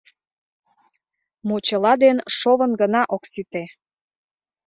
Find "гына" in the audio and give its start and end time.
2.81-3.01